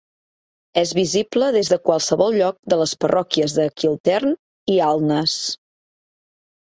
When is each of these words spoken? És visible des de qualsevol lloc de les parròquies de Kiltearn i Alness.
És 0.81 0.93
visible 0.99 1.49
des 1.55 1.69
de 1.73 1.77
qualsevol 1.89 2.39
lloc 2.39 2.57
de 2.73 2.79
les 2.83 2.93
parròquies 3.05 3.55
de 3.59 3.67
Kiltearn 3.83 4.35
i 4.77 4.79
Alness. 4.87 5.41